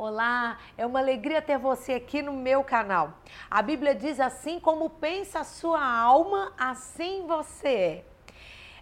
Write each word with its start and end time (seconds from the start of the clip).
Olá, 0.00 0.58
é 0.76 0.86
uma 0.86 1.00
alegria 1.00 1.42
ter 1.42 1.58
você 1.58 1.94
aqui 1.94 2.22
no 2.22 2.32
meu 2.32 2.62
canal. 2.62 3.14
A 3.50 3.60
Bíblia 3.60 3.96
diz 3.96 4.20
assim: 4.20 4.60
como 4.60 4.88
pensa 4.88 5.40
a 5.40 5.44
sua 5.44 5.84
alma, 5.84 6.52
assim 6.56 7.26
você 7.26 7.68
é. 7.68 8.04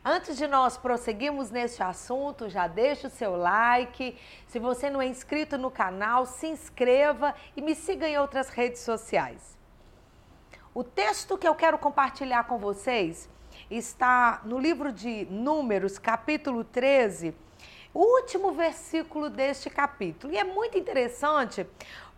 Antes 0.04 0.36
de 0.36 0.46
nós 0.46 0.76
prosseguirmos 0.76 1.50
neste 1.50 1.82
assunto, 1.82 2.50
já 2.50 2.66
deixa 2.66 3.06
o 3.06 3.10
seu 3.10 3.34
like. 3.34 4.14
Se 4.46 4.58
você 4.58 4.90
não 4.90 5.00
é 5.00 5.06
inscrito 5.06 5.56
no 5.56 5.70
canal, 5.70 6.26
se 6.26 6.48
inscreva 6.48 7.34
e 7.56 7.62
me 7.62 7.74
siga 7.74 8.06
em 8.06 8.18
outras 8.18 8.50
redes 8.50 8.82
sociais. 8.82 9.56
O 10.74 10.84
texto 10.84 11.38
que 11.38 11.48
eu 11.48 11.54
quero 11.54 11.78
compartilhar 11.78 12.44
com 12.44 12.58
vocês 12.58 13.26
está 13.70 14.42
no 14.44 14.58
livro 14.58 14.92
de 14.92 15.24
Números, 15.30 15.98
capítulo 15.98 16.62
13 16.62 17.34
último 17.96 18.52
versículo 18.52 19.30
deste 19.30 19.70
capítulo. 19.70 20.32
E 20.32 20.38
é 20.38 20.44
muito 20.44 20.76
interessante 20.76 21.66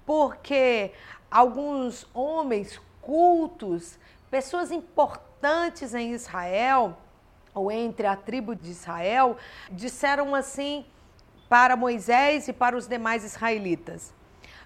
porque 0.04 0.92
alguns 1.30 2.06
homens 2.12 2.80
cultos, 3.00 3.98
pessoas 4.30 4.70
importantes 4.70 5.94
em 5.94 6.12
Israel, 6.12 6.96
ou 7.54 7.70
entre 7.70 8.06
a 8.06 8.16
tribo 8.16 8.54
de 8.54 8.70
Israel, 8.70 9.36
disseram 9.70 10.34
assim 10.34 10.84
para 11.48 11.76
Moisés 11.76 12.48
e 12.48 12.52
para 12.52 12.76
os 12.76 12.86
demais 12.86 13.24
israelitas: 13.24 14.12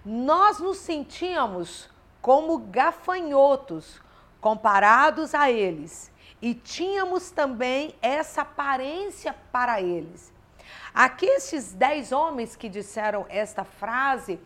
Nós 0.04 0.58
nos 0.58 0.78
sentíamos 0.78 1.88
como 2.20 2.58
gafanhotos 2.58 4.00
comparados 4.40 5.34
a 5.34 5.50
eles, 5.50 6.10
e 6.40 6.54
tínhamos 6.54 7.30
também 7.30 7.94
essa 8.02 8.42
aparência 8.42 9.34
para 9.52 9.80
eles. 9.80 10.32
Aqui, 10.94 11.26
esses 11.26 11.72
dez 11.72 12.12
homens 12.12 12.54
que 12.54 12.68
disseram 12.68 13.24
esta 13.28 13.64
frase, 13.64 14.38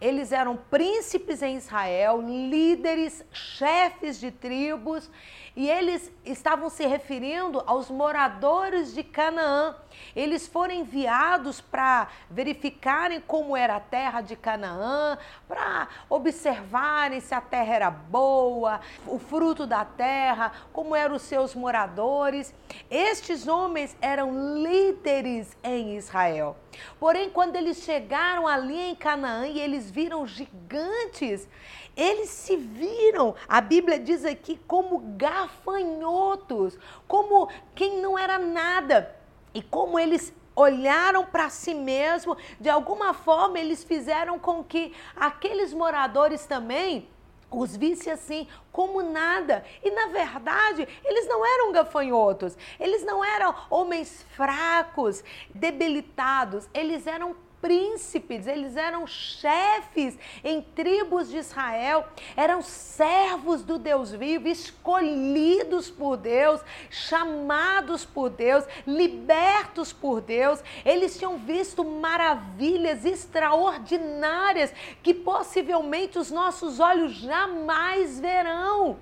eles 0.00 0.32
eram 0.32 0.56
príncipes 0.56 1.42
em 1.42 1.56
Israel, 1.56 2.20
líderes, 2.20 3.24
chefes 3.32 4.18
de 4.18 4.30
tribos, 4.30 5.10
e 5.56 5.70
eles 5.70 6.10
estavam 6.24 6.68
se 6.68 6.84
referindo 6.84 7.62
aos 7.64 7.88
moradores 7.88 8.92
de 8.92 9.04
Canaã. 9.04 9.76
Eles 10.14 10.48
foram 10.48 10.74
enviados 10.74 11.60
para 11.60 12.08
verificarem 12.28 13.20
como 13.20 13.56
era 13.56 13.76
a 13.76 13.80
terra 13.80 14.20
de 14.20 14.34
Canaã, 14.34 15.16
para 15.46 15.88
observarem 16.08 17.20
se 17.20 17.34
a 17.34 17.40
terra 17.40 17.74
era 17.74 17.90
boa, 17.90 18.80
o 19.06 19.18
fruto 19.18 19.64
da 19.64 19.84
terra, 19.84 20.50
como 20.72 20.96
eram 20.96 21.14
os 21.14 21.22
seus 21.22 21.54
moradores. 21.54 22.52
Estes 22.90 23.46
homens 23.46 23.96
eram 24.00 24.60
líderes 24.60 25.56
em 25.62 25.96
Israel. 25.96 26.56
Porém, 26.98 27.30
quando 27.30 27.54
eles 27.54 27.78
chegaram 27.78 28.48
ali 28.48 28.76
em 28.76 28.96
Canaã 28.96 29.46
e 29.46 29.60
eles 29.60 29.88
viram 29.94 30.26
gigantes, 30.26 31.48
eles 31.96 32.28
se 32.28 32.56
viram, 32.56 33.36
a 33.48 33.60
Bíblia 33.60 33.96
diz 33.96 34.24
aqui, 34.24 34.60
como 34.66 34.98
gafanhotos, 35.16 36.76
como 37.06 37.48
quem 37.76 38.00
não 38.00 38.18
era 38.18 38.36
nada. 38.36 39.14
E 39.54 39.62
como 39.62 39.96
eles 39.96 40.34
olharam 40.56 41.24
para 41.24 41.48
si 41.48 41.74
mesmo, 41.74 42.36
de 42.58 42.68
alguma 42.68 43.14
forma 43.14 43.56
eles 43.60 43.84
fizeram 43.84 44.36
com 44.36 44.64
que 44.64 44.92
aqueles 45.14 45.72
moradores 45.72 46.44
também 46.44 47.08
os 47.48 47.76
visse 47.76 48.10
assim 48.10 48.48
como 48.72 49.00
nada. 49.00 49.64
E 49.80 49.92
na 49.92 50.08
verdade, 50.08 50.88
eles 51.04 51.28
não 51.28 51.46
eram 51.46 51.70
gafanhotos, 51.70 52.58
eles 52.80 53.04
não 53.04 53.24
eram 53.24 53.54
homens 53.70 54.26
fracos, 54.30 55.22
debilitados, 55.54 56.68
eles 56.74 57.06
eram 57.06 57.36
príncipes, 57.64 58.46
eles 58.46 58.76
eram 58.76 59.06
chefes 59.06 60.18
em 60.44 60.60
tribos 60.60 61.30
de 61.30 61.38
Israel, 61.38 62.06
eram 62.36 62.60
servos 62.60 63.62
do 63.62 63.78
Deus 63.78 64.12
vivo, 64.12 64.46
escolhidos 64.48 65.88
por 65.88 66.18
Deus, 66.18 66.60
chamados 66.90 68.04
por 68.04 68.28
Deus, 68.28 68.66
libertos 68.86 69.94
por 69.94 70.20
Deus. 70.20 70.62
Eles 70.84 71.16
tinham 71.16 71.38
visto 71.38 71.82
maravilhas 71.82 73.06
extraordinárias 73.06 74.70
que 75.02 75.14
possivelmente 75.14 76.18
os 76.18 76.30
nossos 76.30 76.80
olhos 76.80 77.14
jamais 77.14 78.20
verão. 78.20 78.98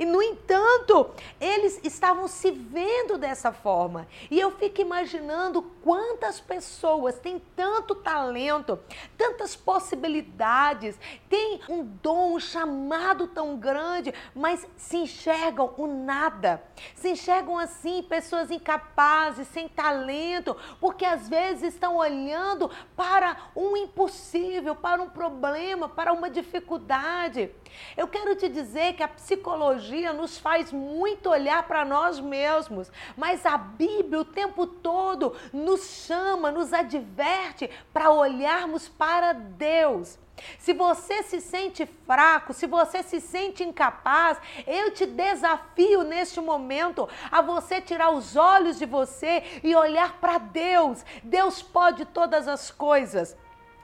E, 0.00 0.06
no 0.06 0.22
entanto, 0.22 1.10
eles 1.38 1.78
estavam 1.84 2.26
se 2.26 2.50
vendo 2.50 3.18
dessa 3.18 3.52
forma. 3.52 4.08
E 4.30 4.40
eu 4.40 4.50
fico 4.50 4.80
imaginando 4.80 5.60
quantas 5.84 6.40
pessoas 6.40 7.18
têm 7.18 7.38
tanto 7.54 7.94
talento, 7.94 8.78
tantas 9.18 9.54
possibilidades, 9.54 10.98
têm 11.28 11.60
um 11.68 11.84
dom, 11.84 12.36
um 12.36 12.40
chamado 12.40 13.26
tão 13.26 13.58
grande, 13.58 14.14
mas 14.34 14.66
se 14.74 14.96
enxergam 14.96 15.74
o 15.76 15.86
nada. 15.86 16.64
Se 16.94 17.10
enxergam 17.10 17.58
assim, 17.58 18.02
pessoas 18.02 18.50
incapazes, 18.50 19.48
sem 19.48 19.68
talento, 19.68 20.56
porque 20.80 21.04
às 21.04 21.28
vezes 21.28 21.74
estão 21.74 21.96
olhando 21.96 22.70
para 22.96 23.36
um 23.54 23.76
impossível, 23.76 24.74
para 24.74 25.02
um 25.02 25.10
problema, 25.10 25.90
para 25.90 26.10
uma 26.10 26.30
dificuldade. 26.30 27.50
Eu 27.96 28.08
quero 28.08 28.34
te 28.36 28.48
dizer 28.48 28.94
que 28.94 29.02
a 29.02 29.08
psicologia 29.08 30.12
nos 30.12 30.38
faz 30.38 30.72
muito 30.72 31.30
olhar 31.30 31.62
para 31.64 31.84
nós 31.84 32.20
mesmos, 32.20 32.90
mas 33.16 33.44
a 33.44 33.56
Bíblia 33.56 34.20
o 34.20 34.24
tempo 34.24 34.66
todo 34.66 35.36
nos 35.52 36.04
chama, 36.06 36.50
nos 36.50 36.72
adverte 36.72 37.70
para 37.92 38.10
olharmos 38.10 38.88
para 38.88 39.32
Deus. 39.32 40.18
Se 40.58 40.72
você 40.72 41.22
se 41.22 41.40
sente 41.40 41.86
fraco, 42.06 42.52
se 42.52 42.66
você 42.66 43.02
se 43.02 43.20
sente 43.20 43.62
incapaz, 43.62 44.38
eu 44.66 44.92
te 44.92 45.06
desafio 45.06 46.02
neste 46.02 46.40
momento 46.40 47.08
a 47.30 47.42
você 47.42 47.80
tirar 47.80 48.10
os 48.10 48.36
olhos 48.36 48.78
de 48.78 48.86
você 48.86 49.60
e 49.62 49.74
olhar 49.74 50.18
para 50.20 50.38
Deus. 50.38 51.04
Deus 51.22 51.62
pode 51.62 52.04
todas 52.06 52.48
as 52.48 52.70
coisas. 52.70 53.36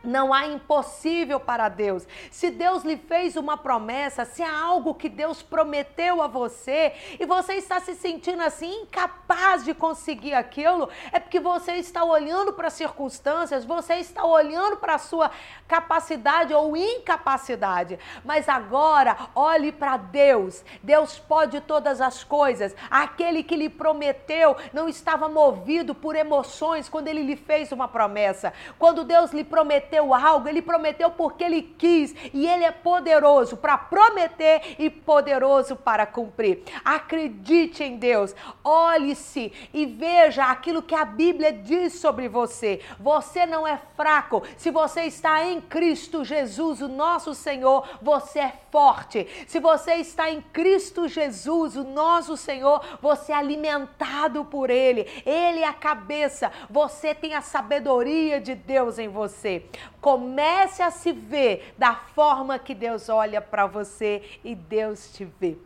Não 0.07 0.33
há 0.33 0.47
impossível 0.47 1.41
para 1.41 1.69
Deus. 1.69 2.07
Se 2.31 2.51
Deus 2.51 2.85
lhe 2.85 2.97
fez 2.97 3.37
uma 3.37 3.57
promessa, 3.57 4.25
se 4.25 4.43
há 4.43 4.59
algo 4.59 4.95
que 4.95 5.09
Deus 5.09 5.43
prometeu 5.43 6.23
a 6.23 6.27
você 6.27 6.95
e 7.19 7.27
você 7.27 7.55
está 7.55 7.81
se 7.81 7.95
sentindo 7.95 8.43
assim 8.43 8.83
incapaz 8.83 9.65
de 9.65 9.75
conseguir 9.75 10.35
aquilo, 10.35 10.89
é 11.13 11.19
porque 11.19 11.41
você 11.41 11.73
está 11.73 12.05
olhando 12.05 12.53
para 12.53 12.69
as 12.69 12.75
circunstâncias, 12.75 13.65
você 13.65 13.95
está 13.95 14.25
olhando 14.25 14.77
para 14.77 14.95
a 14.95 14.99
sua 14.99 15.31
capacidade 15.67 16.55
ou 16.55 16.77
incapacidade. 16.77 17.99
Mas 18.25 18.49
agora, 18.49 19.17
olhe 19.35 19.73
para 19.73 19.97
Deus. 19.97 20.65
Deus 20.83 21.19
pode 21.19 21.61
todas 21.61 22.01
as 22.01 22.23
coisas. 22.23 22.75
Aquele 22.91 23.43
que 23.43 23.57
lhe 23.57 23.69
prometeu 23.69 24.57
não 24.73 24.89
estava 24.89 25.29
movido 25.29 25.95
por 25.95 26.15
emoções 26.15 26.89
quando 26.89 27.09
ele 27.09 27.23
lhe 27.23 27.37
fez 27.37 27.73
uma 27.73 27.89
promessa. 27.89 28.53
Quando 28.79 29.05
Deus 29.05 29.33
lhe 29.33 29.45
prometeu 29.45 29.96
prometeu 29.97 30.15
algo, 30.15 30.49
ele 30.49 30.63
prometeu 30.63 31.11
porque 31.11 31.45
ele 31.45 31.63
quis 31.63 32.15
e 32.33 32.47
ele 32.47 32.65
é 32.65 32.71
poderoso 32.71 33.57
para 33.57 33.79
prometer 33.79 34.77
e 34.79 34.91
poderoso 34.91 35.77
para 35.77 36.05
cumprir. 36.07 36.63
Acredite 36.85 37.83
em 37.83 37.97
Deus, 37.97 38.35
olhe-se 38.63 39.53
e 39.73 39.87
veja 39.87 40.45
aquilo 40.45 40.83
que 40.83 40.95
a 40.95 41.05
Bíblia 41.05 41.53
diz 41.53 41.95
sobre 41.95 42.29
você. 42.29 42.81
Você 43.01 43.47
não 43.47 43.67
é 43.67 43.81
fraco. 43.97 44.43
Se 44.57 44.71
você 44.71 45.03
está 45.03 45.45
em 45.45 45.61
Cristo 45.61 46.25
Jesus, 46.25 46.81
o 46.83 46.89
nosso 46.89 47.35
Senhor, 47.35 47.89
você 48.03 48.41
é 48.41 48.53
forte. 48.71 49.27
Se 49.47 49.59
você 49.59 49.95
está 49.95 50.31
em 50.31 50.41
Cristo 50.41 51.09
Jesus, 51.09 51.77
o 51.77 51.85
nosso 51.85 52.37
Senhor, 52.37 52.85
você 53.01 53.33
é 53.33 53.37
alimentado 53.37 54.45
por 54.45 54.69
Ele. 54.69 55.07
Ele 55.25 55.61
é 55.61 55.67
a 55.67 55.73
cabeça. 55.73 56.53
Você 56.69 57.15
tem 57.15 57.35
a 57.35 57.41
sabedoria 57.41 58.39
de 58.39 58.55
Deus 58.55 58.99
em 58.99 59.09
você. 59.09 59.65
Comece 60.01 60.83
a 60.83 60.91
se 60.91 61.13
ver 61.13 61.75
da 61.77 61.95
forma 61.95 62.59
que 62.59 62.75
Deus 62.75 63.09
olha 63.09 63.41
para 63.41 63.67
você 63.67 64.23
e 64.45 64.55
Deus 64.55 65.13
te 65.13 65.25
vê. 65.25 65.59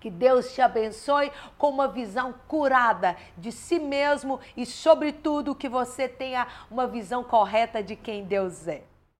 Que 0.00 0.10
Deus 0.10 0.54
te 0.54 0.62
abençoe 0.62 1.30
com 1.58 1.68
uma 1.68 1.86
visão 1.86 2.34
curada 2.48 3.16
de 3.36 3.52
si 3.52 3.78
mesmo 3.78 4.40
e, 4.56 4.64
sobretudo, 4.64 5.54
que 5.54 5.68
você 5.68 6.08
tenha 6.08 6.46
uma 6.70 6.86
visão 6.86 7.22
correta 7.22 7.82
de 7.82 7.94
quem 7.94 8.24
Deus 8.24 8.66
é. 8.66 8.82